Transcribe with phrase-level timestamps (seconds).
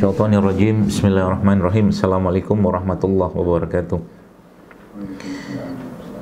[0.00, 1.92] Syaitanirrajim Bismillahirrahmanirrahim.
[1.92, 4.00] Assalamualaikum warahmatullahi wabarakatuh.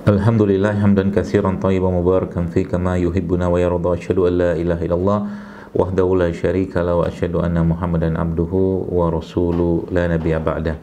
[0.02, 3.95] Alhamdulillah hamdan katsiran tayyiban mubarakan fi kama yuhibbuna wa yarda.
[3.95, 5.18] Asyhadu an la ilaha illallah
[5.79, 9.86] wahdahu la syarika la wa asyhadu anna muhammadan abduhu wa rasuluhu.
[9.95, 10.74] La nabiyya ba'da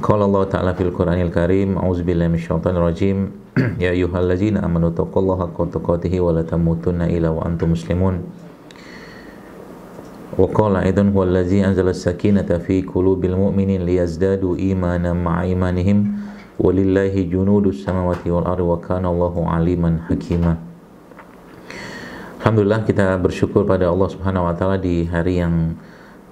[0.00, 3.28] Qala Allah Ta'ala fil Qur'anil Karim A'udzu billahi minasyaitonir rajim.
[3.76, 8.47] Ya ayyuhallazina amanu taqullaha haqqa tuqatih wa la tamutunna illa wa antum muslimun
[10.37, 15.97] وقال أيضا هو الذي أنزل السكينة في قلوب المؤمنين ليزدادوا إيمانا مع إيمانهم
[16.59, 20.53] ولله جنود السماوات والأرض وكان الله عليما حكيما
[22.43, 25.79] Alhamdulillah kita bersyukur pada Allah Subhanahu wa taala di hari yang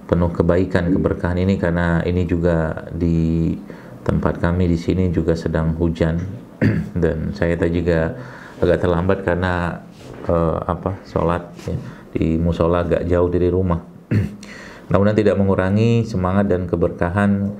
[0.04, 3.56] penuh kebaikan keberkahan ini karena ini juga di
[4.04, 6.20] tempat kami di sini juga sedang hujan
[7.02, 8.12] dan saya tadi juga
[8.60, 9.80] agak terlambat karena
[10.28, 11.80] uh, apa sholat ya,
[12.12, 13.80] di musola agak jauh dari rumah
[14.91, 17.55] Namun tidak mengurangi semangat dan keberkahan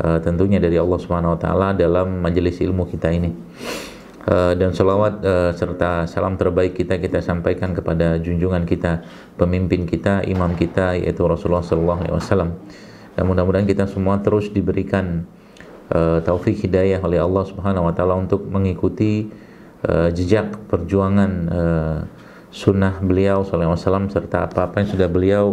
[0.00, 3.32] uh, tentunya dari Allah Subhanahu wa taala dalam majelis ilmu kita ini.
[4.26, 9.06] Uh, dan salawat uh, serta salam terbaik kita kita sampaikan kepada junjungan kita,
[9.38, 12.50] pemimpin kita, imam kita yaitu Rasulullah sallallahu alaihi wasallam.
[13.16, 15.24] Dan mudah-mudahan kita semua terus diberikan
[15.94, 19.30] uh, taufik hidayah oleh Allah Subhanahu wa taala untuk mengikuti
[19.86, 21.98] uh, jejak perjuangan uh,
[22.50, 25.44] sunnah beliau sallallahu alaihi wasallam serta apa-apa yang sudah beliau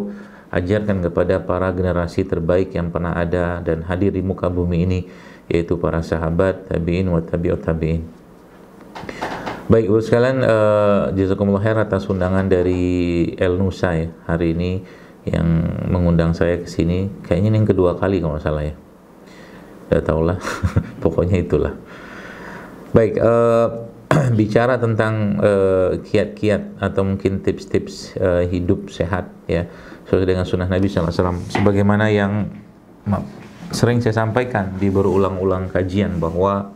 [0.53, 4.99] ajarkan kepada para generasi terbaik yang pernah ada dan hadir di muka bumi ini
[5.49, 8.05] yaitu para sahabat tabi'in wa tabi'ut tabi'in.
[9.63, 14.83] Baik, Ibu sekalian uh, jazakumullah khair atas undangan dari El Nusa ya hari ini
[15.23, 15.47] yang
[15.87, 17.07] mengundang saya ke sini.
[17.23, 18.75] Kayaknya ini yang kedua kali kalau salah ya.
[19.87, 20.37] Tidak tahu lah.
[21.03, 21.73] Pokoknya itulah.
[22.91, 23.87] Baik, uh,
[24.39, 29.65] bicara tentang eh, kiat-kiat uh, atau mungkin tips-tips uh, hidup sehat ya
[30.05, 32.51] sesuai dengan sunnah Nabi SAW sebagaimana yang
[33.73, 36.75] sering saya sampaikan di berulang-ulang kajian bahwa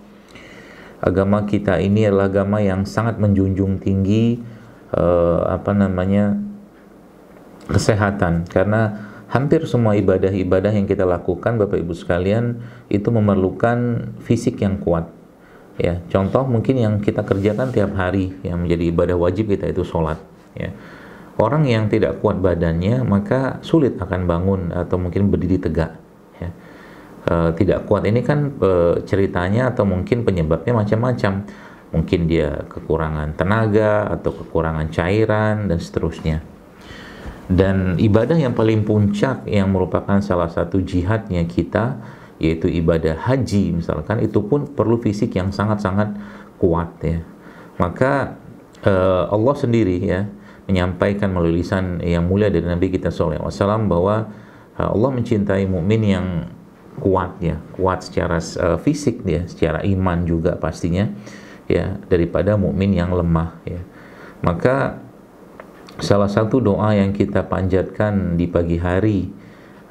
[1.04, 4.42] agama kita ini adalah agama yang sangat menjunjung tinggi
[4.98, 6.40] uh, apa namanya
[7.70, 8.48] kesehatan.
[8.50, 15.17] Karena hampir semua ibadah-ibadah yang kita lakukan Bapak Ibu sekalian itu memerlukan fisik yang kuat
[15.78, 20.18] ya contoh mungkin yang kita kerjakan tiap hari yang menjadi ibadah wajib kita itu sholat
[20.58, 20.74] ya
[21.38, 25.94] Orang yang tidak kuat badannya maka sulit akan bangun atau mungkin berdiri tegak.
[26.42, 26.50] Ya.
[27.30, 28.72] E, tidak kuat ini kan e,
[29.06, 31.46] ceritanya atau mungkin penyebabnya macam-macam.
[31.94, 36.42] Mungkin dia kekurangan tenaga atau kekurangan cairan dan seterusnya.
[37.48, 42.02] Dan ibadah yang paling puncak yang merupakan salah satu jihadnya kita
[42.38, 46.14] yaitu ibadah haji misalkan itu pun perlu fisik yang sangat-sangat
[46.62, 47.22] kuat ya.
[47.78, 48.38] Maka
[48.82, 48.94] e,
[49.30, 50.30] Allah sendiri ya
[50.68, 54.28] menyampaikan melalui lisan yang mulia dari Nabi kita SAW bahwa
[54.76, 56.28] uh, Allah mencintai mukmin yang
[57.00, 61.08] kuat ya, kuat secara uh, fisik dia, secara iman juga pastinya
[61.72, 63.80] ya daripada mukmin yang lemah ya.
[64.44, 65.00] Maka
[66.04, 69.32] salah satu doa yang kita panjatkan di pagi hari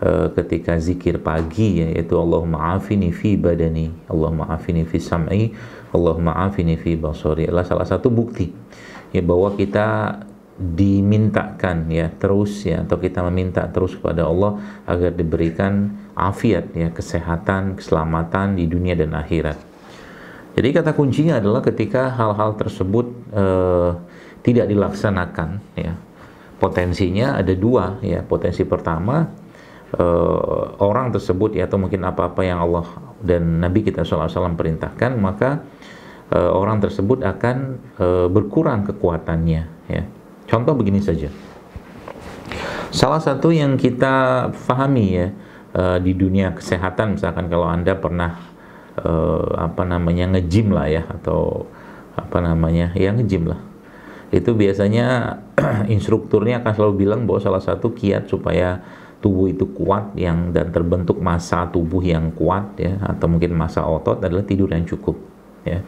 [0.03, 5.53] uh, ketika zikir pagi ya, yaitu Allahumma afini fi badani, Allahumma afini fi sam'i,
[5.93, 8.53] Allahumma afini fi basari adalah salah satu bukti
[9.15, 10.21] ya bahwa kita
[10.57, 14.57] dimintakan ya terus ya atau kita meminta terus kepada Allah
[14.89, 19.61] agar diberikan afiat ya kesehatan keselamatan di dunia dan akhirat.
[20.57, 23.07] Jadi kata kuncinya adalah ketika hal-hal tersebut
[23.37, 23.91] eh,
[24.41, 25.93] tidak dilaksanakan ya
[26.57, 29.29] potensinya ada dua ya potensi pertama
[29.97, 32.87] eh, orang tersebut ya atau mungkin apa-apa yang Allah
[33.25, 35.65] dan Nabi kita SAW perintahkan maka
[36.31, 37.57] eh, orang tersebut akan
[37.97, 40.05] eh, berkurang kekuatannya ya
[40.47, 41.29] Contoh begini saja.
[42.95, 45.27] Salah satu yang kita pahami ya
[45.75, 48.39] uh, di dunia kesehatan misalkan kalau Anda pernah
[49.03, 51.67] uh, apa namanya ngejim lah ya atau
[52.15, 53.59] apa namanya ya ngejim lah.
[54.31, 55.39] Itu biasanya
[55.95, 58.81] instrukturnya akan selalu bilang bahwa salah satu kiat supaya
[59.27, 64.23] tubuh itu kuat yang dan terbentuk massa tubuh yang kuat ya atau mungkin massa otot
[64.23, 65.19] adalah tidur yang cukup
[65.67, 65.83] ya.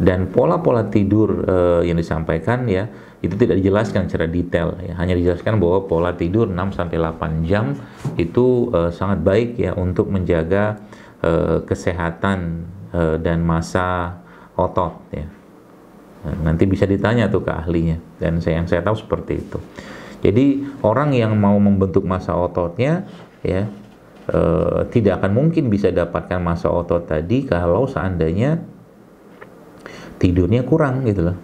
[0.00, 2.88] Dan pola-pola tidur uh, yang disampaikan ya
[3.20, 4.96] itu tidak dijelaskan secara detail ya.
[4.96, 7.76] Hanya dijelaskan bahwa pola tidur 6 sampai 8 jam
[8.16, 10.80] itu uh, sangat baik ya untuk menjaga
[11.20, 12.72] uh, kesehatan
[13.24, 14.20] dan masa
[14.52, 15.24] otot ya.
[16.44, 19.56] Nanti bisa ditanya tuh ke ahlinya dan saya yang saya tahu seperti itu
[20.22, 23.10] jadi orang yang mau membentuk masa ototnya
[23.42, 23.66] ya
[24.30, 28.62] uh, tidak akan mungkin bisa dapatkan masa otot tadi kalau seandainya
[30.22, 31.38] tidurnya kurang gitu loh.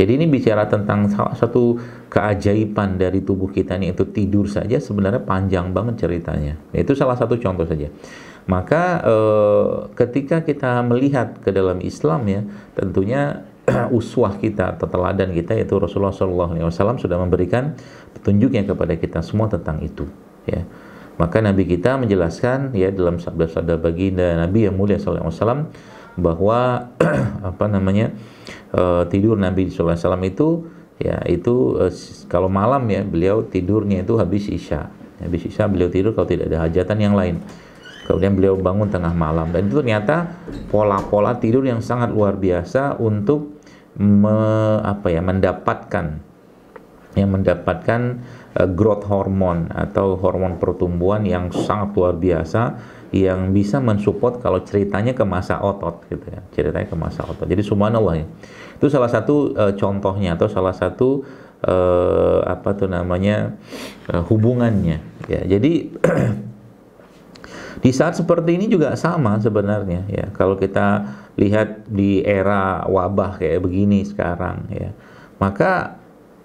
[0.00, 1.76] Jadi ini bicara tentang salah satu
[2.08, 6.56] keajaiban dari tubuh kita ini itu tidur saja sebenarnya panjang banget ceritanya.
[6.72, 7.92] Itu salah satu contoh saja.
[8.48, 12.40] Maka eh, ketika kita melihat ke dalam Islam ya,
[12.74, 13.44] tentunya
[13.98, 17.78] uswah kita atau teladan kita yaitu Rasulullah SAW sudah memberikan
[18.16, 20.06] petunjuknya kepada kita semua tentang itu.
[20.46, 20.66] Ya.
[21.20, 25.70] Maka Nabi kita menjelaskan ya dalam sabda-sabda baginda Nabi yang mulia SAW
[26.18, 26.90] bahwa
[27.50, 28.12] apa namanya
[28.74, 30.66] uh, tidur Nabi SAW itu
[31.00, 31.92] ya itu uh,
[32.28, 34.92] kalau malam ya beliau tidurnya itu habis isya
[35.22, 37.40] habis isya beliau tidur kalau tidak ada hajatan yang lain
[38.14, 39.48] kemudian beliau bangun tengah malam.
[39.50, 40.36] Dan itu ternyata
[40.68, 43.60] pola-pola tidur yang sangat luar biasa untuk
[43.96, 44.36] me,
[44.84, 46.32] apa ya mendapatkan
[47.12, 48.24] yang mendapatkan
[48.56, 52.80] uh, growth hormone atau hormon pertumbuhan yang sangat luar biasa
[53.12, 56.40] yang bisa mensupport kalau ceritanya ke masa otot gitu ya.
[56.56, 57.44] Ceritanya ke masa otot.
[57.44, 58.26] Jadi subhanallah ya.
[58.80, 61.20] Itu salah satu uh, contohnya atau salah satu
[61.68, 63.52] uh, apa tuh namanya
[64.08, 65.44] uh, hubungannya ya.
[65.44, 65.92] Jadi
[67.80, 70.26] di saat seperti ini juga sama sebenarnya ya.
[70.36, 71.08] Kalau kita
[71.40, 74.90] lihat di era wabah kayak begini sekarang ya.
[75.40, 75.96] Maka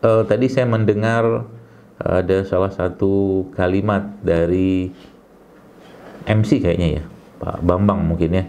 [0.05, 1.49] uh, tadi saya mendengar
[1.97, 4.93] ada salah satu kalimat dari
[6.29, 7.03] MC kayaknya ya
[7.41, 8.45] Pak Bambang mungkin ya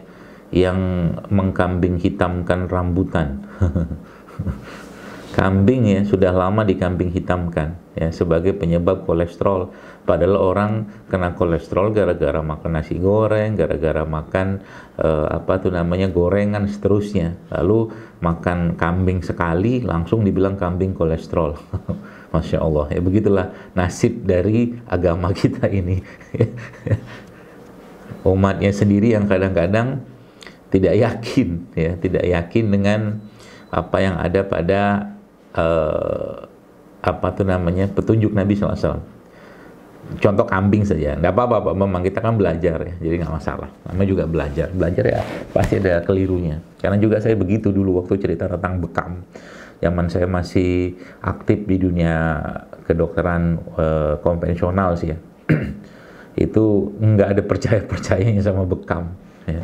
[0.52, 0.80] yang
[1.28, 3.44] mengkambing hitamkan rambutan
[5.38, 9.70] kambing ya sudah lama dikambing hitamkan ya sebagai penyebab kolesterol.
[10.02, 10.72] Padahal orang
[11.06, 14.66] kena kolesterol gara-gara makan nasi goreng gara-gara makan
[14.98, 17.38] eh, apa tuh namanya gorengan seterusnya.
[17.54, 21.54] Lalu makan kambing sekali langsung dibilang kambing kolesterol.
[22.34, 23.46] Masya Allah ya begitulah
[23.78, 26.02] nasib dari agama kita ini.
[28.26, 30.02] Umatnya sendiri yang kadang-kadang
[30.74, 31.48] tidak yakin
[31.78, 33.00] ya tidak yakin dengan
[33.70, 35.14] apa yang ada pada
[35.58, 36.46] uh,
[37.02, 39.18] apa tuh namanya petunjuk Nabi SAW
[40.16, 43.68] contoh kambing saja nggak apa-apa memang kita kan belajar ya jadi nggak masalah.
[43.84, 44.68] Namanya juga belajar.
[44.72, 45.20] Belajar ya
[45.52, 46.64] pasti ada kelirunya.
[46.80, 49.20] Karena juga saya begitu dulu waktu cerita tentang bekam.
[49.78, 52.40] Zaman saya masih aktif di dunia
[52.88, 55.18] kedokteran uh, konvensional sih ya.
[56.48, 59.12] Itu nggak ada percaya percayanya sama bekam
[59.44, 59.60] ya.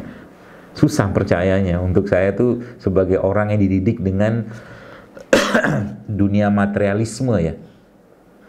[0.76, 1.81] susah percayanya.
[1.81, 4.44] Untuk saya tuh sebagai orang yang dididik dengan
[6.20, 7.54] dunia materialisme ya.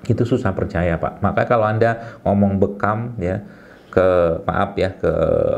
[0.05, 1.21] Itu susah percaya pak.
[1.21, 3.41] Maka kalau anda ngomong bekam ya
[3.95, 4.07] ke
[4.43, 5.07] maaf ya ke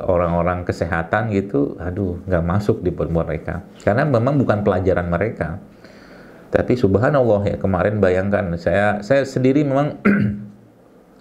[0.06, 3.66] orang-orang kesehatan gitu aduh nggak masuk di mereka.
[3.82, 5.58] Karena memang bukan pelajaran mereka.
[6.48, 10.00] Tapi subhanallah ya kemarin bayangkan saya saya sendiri memang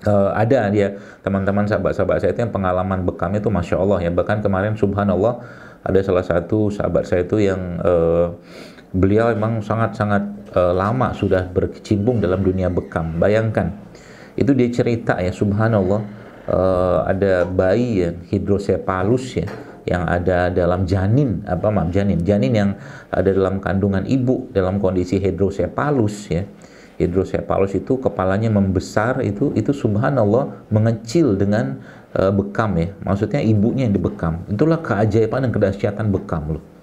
[0.07, 0.95] uh, ada dia
[1.27, 4.11] teman-teman sahabat-sahabat saya itu yang pengalaman bekamnya itu masya Allah ya.
[4.15, 5.43] Bahkan kemarin subhanallah
[5.83, 8.39] ada salah satu sahabat saya itu yang uh,
[8.97, 13.21] beliau memang sangat-sangat uh, lama sudah berkecimpung dalam dunia bekam.
[13.21, 13.77] Bayangkan
[14.37, 16.01] itu dia cerita ya subhanallah
[16.49, 19.47] uh, ada bayi ya hidrosepalus ya
[19.87, 22.25] yang ada dalam janin apa maaf janin.
[22.25, 22.71] Janin yang
[23.13, 26.43] ada dalam kandungan ibu dalam kondisi hidrosepalus ya.
[26.97, 31.77] Hidrosepalus itu kepalanya membesar itu itu subhanallah mengecil dengan
[32.17, 32.89] uh, bekam ya.
[33.05, 34.49] Maksudnya ibunya yang dibekam.
[34.49, 36.76] Itulah keajaiban dan kedahsyatan bekam loh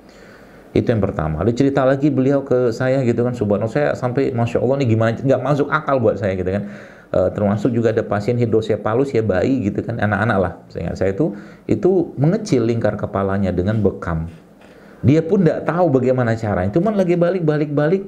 [0.73, 1.45] itu yang pertama.
[1.45, 5.13] Ada cerita lagi beliau ke saya gitu kan subhanallah saya sampai masya Allah nih gimana?
[5.21, 6.65] Nggak masuk akal buat saya gitu kan.
[7.13, 10.53] Uh, termasuk juga ada pasien hidrosepalus ya bayi gitu kan anak-anak lah.
[10.73, 11.37] Sehingga saya itu
[11.69, 14.33] itu mengecil lingkar kepalanya dengan bekam.
[15.05, 16.73] Dia pun tidak tahu bagaimana caranya.
[16.73, 18.03] Cuman lagi balik balik balik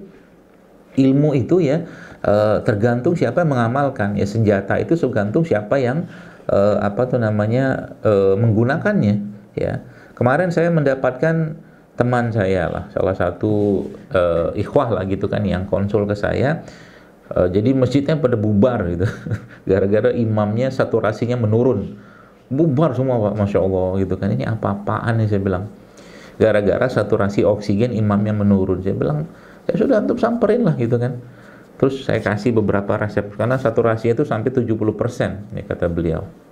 [0.98, 1.86] ilmu itu ya
[2.25, 4.25] uh, tergantung siapa yang mengamalkan ya.
[4.25, 6.10] Senjata itu tergantung siapa yang
[6.50, 9.22] uh, apa tuh namanya uh, menggunakannya
[9.53, 9.86] ya.
[10.17, 11.62] Kemarin saya mendapatkan
[11.96, 16.64] teman saya lah salah satu uh, ikhwah lah gitu kan yang konsul ke saya.
[17.25, 19.08] Uh, jadi masjidnya pada bubar gitu.
[19.70, 21.98] Gara-gara imamnya saturasinya menurun.
[22.52, 24.30] Bubar semua pak masya allah gitu kan.
[24.30, 25.66] Ini apa-apaan nih saya bilang.
[26.36, 28.84] Gara-gara saturasi oksigen imamnya menurun.
[28.84, 29.25] Saya bilang
[29.66, 31.18] ya sudah untuk samperin lah gitu kan.
[31.82, 33.34] Terus saya kasih beberapa resep.
[33.34, 36.45] Karena saturasi itu sampai 70% ya kata beliau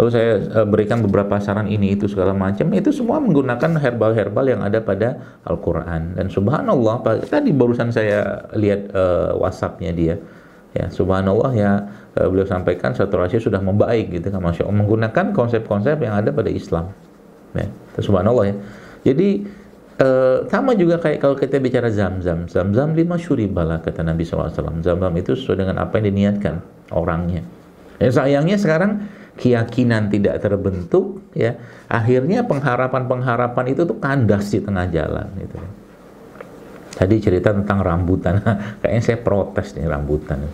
[0.00, 2.72] lalu saya uh, berikan beberapa saran ini itu segala macam.
[2.72, 6.16] Itu semua menggunakan herbal-herbal yang ada pada Al-Quran.
[6.16, 10.16] Dan subhanallah tadi barusan saya lihat uh, WhatsAppnya dia.
[10.72, 11.84] Ya subhanallah ya
[12.16, 14.80] uh, beliau sampaikan saturasi sudah membaik gitu kan masya Allah.
[14.80, 16.96] Menggunakan konsep-konsep yang ada pada Islam.
[17.52, 17.68] Ya
[18.00, 18.56] subhanallah ya.
[19.12, 19.60] Jadi
[20.00, 24.48] Uh, sama juga kayak kalau kita bicara zam-zam, zam-zam lima syuribala kata Nabi SAW.
[24.80, 27.44] Zam-zam itu sesuai dengan apa yang diniatkan orangnya.
[28.00, 29.04] Ya, sayangnya sekarang
[29.40, 31.56] keyakinan tidak terbentuk, ya
[31.88, 35.26] akhirnya pengharapan-pengharapan itu tuh kandas di tengah jalan.
[35.40, 35.56] Gitu.
[37.00, 38.44] Tadi cerita tentang rambutan.
[38.84, 40.44] Kayaknya saya protes nih rambutan.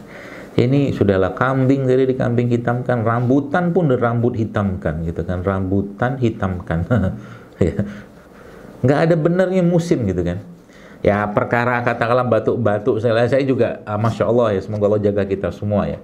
[0.57, 6.87] Ini sudahlah kambing dari dikambing hitamkan, rambutan pun rambut hitamkan gitu kan, rambutan hitamkan.
[7.61, 7.76] ya.
[8.81, 10.38] Nggak ada benernya musim gitu kan.
[11.05, 15.52] Ya perkara katakanlah batuk-batuk saya, saya juga ah, masya Allah ya semoga Allah jaga kita
[15.52, 16.00] semua ya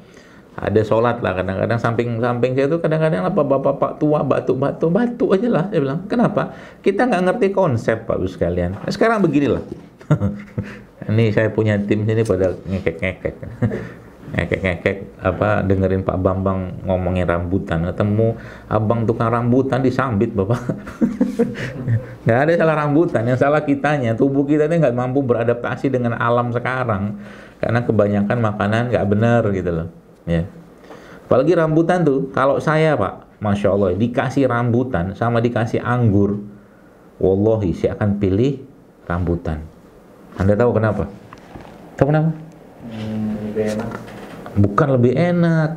[0.53, 5.65] ada sholat lah kadang-kadang samping-samping saya itu kadang-kadang apa bapak-bapak tua batuk-batuk batuk aja lah
[5.73, 6.01] saya bilang.
[6.05, 6.53] Kenapa?
[6.85, 8.77] Kita nggak ngerti konsep pak sekalian.
[8.77, 9.65] Nah, sekarang beginilah.
[11.09, 13.35] Ini saya punya tim sini pada ngekek-ngekek.
[14.33, 17.89] Ngekek-ngekek apa dengerin Pak Bambang ngomongin rambutan.
[17.89, 18.37] Ketemu
[18.71, 20.63] abang tukang rambutan disambit bapak.
[22.25, 24.15] Nggak ada salah rambutan yang salah kitanya.
[24.15, 27.19] Tubuh kita ini nggak mampu beradaptasi dengan alam sekarang.
[27.59, 30.47] Karena kebanyakan makanan nggak benar gitu loh ya.
[31.27, 36.45] Apalagi rambutan tuh kalau saya pak masya Allah dikasih rambutan sama dikasih anggur
[37.17, 38.61] wallahi saya akan pilih
[39.09, 39.65] rambutan.
[40.37, 41.05] Anda tahu kenapa?
[41.97, 42.31] Tahu kenapa?
[42.89, 43.53] Hmm,
[44.59, 45.71] bukan lebih enak.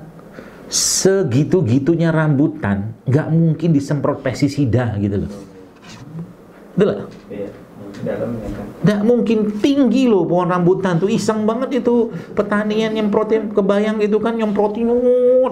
[0.66, 5.32] Segitu-gitunya rambutan nggak mungkin disemprot pestisida gitu loh.
[6.76, 7.48] Betul iya,
[8.86, 14.22] Nggak mungkin tinggi loh pohon rambutan tuh iseng banget itu petanian yang protein kebayang gitu
[14.22, 14.88] kan yang protein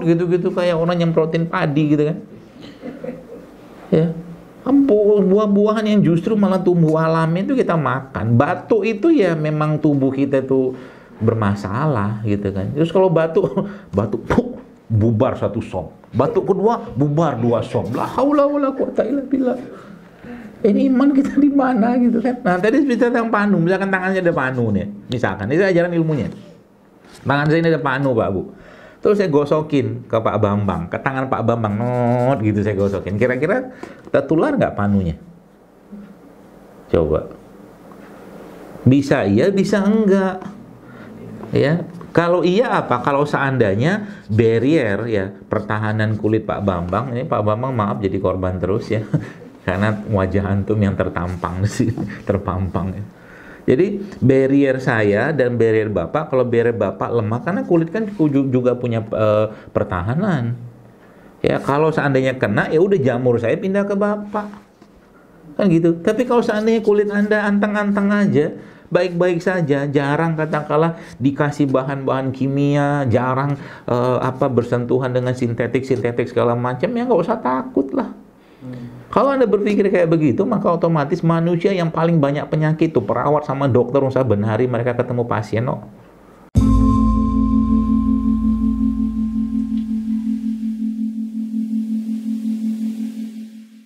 [0.05, 2.17] gitu-gitu kayak orang yang protein padi gitu kan
[3.89, 4.05] ya
[4.63, 10.43] buah-buahan yang justru malah tumbuh alami itu kita makan batu itu ya memang tubuh kita
[10.43, 10.75] tuh
[11.19, 12.71] bermasalah gitu kan.
[12.75, 13.47] Terus kalau batuk,
[13.97, 15.91] batuk puh, bubar satu som.
[16.13, 17.89] Batuk kedua bubar dua som.
[17.91, 19.57] La haula wala quwata illa billah.
[20.63, 22.39] Ini iman kita di mana gitu kan.
[22.39, 24.87] Nah, tadi bicara tentang panu, misalkan tangannya ada panu nih.
[25.11, 26.31] Misalkan, ini ajaran ilmunya.
[27.27, 28.41] Tangan saya ini ada panu, Pak Bu.
[29.03, 33.19] Terus saya gosokin ke Pak Bambang, ke tangan Pak Bambang, not gitu saya gosokin.
[33.19, 33.75] Kira-kira
[34.07, 35.19] tertular nggak panunya?
[36.87, 37.27] Coba.
[38.87, 40.39] Bisa iya, bisa enggak
[41.53, 47.77] ya kalau iya apa kalau seandainya barrier ya pertahanan kulit Pak Bambang ini Pak Bambang
[47.77, 49.05] maaf jadi korban terus ya
[49.63, 51.91] karena wajah antum yang tertampang sih
[52.27, 53.03] terpampang ya.
[53.63, 58.99] Jadi barrier saya dan barrier Bapak kalau barrier Bapak lemah karena kulit kan juga punya
[58.99, 60.59] uh, pertahanan.
[61.39, 64.47] Ya kalau seandainya kena ya udah jamur saya pindah ke Bapak.
[65.55, 65.95] Kan gitu.
[66.03, 68.51] Tapi kalau seandainya kulit Anda anteng-anteng aja,
[68.91, 73.55] baik-baik saja, jarang katakanlah dikasih bahan-bahan kimia, jarang
[73.87, 78.11] uh, apa bersentuhan dengan sintetik-sintetik segala macam, ya nggak usah takut lah.
[78.63, 79.02] Hmm.
[79.09, 83.67] Kalau Anda berpikir kayak begitu, maka otomatis manusia yang paling banyak penyakit itu perawat sama
[83.67, 86.02] dokter usah benari mereka ketemu pasien, no.